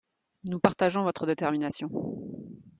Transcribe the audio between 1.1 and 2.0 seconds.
détermination.